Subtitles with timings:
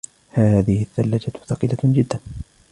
[0.31, 2.19] هذه الثلاجة ثقيلة جدا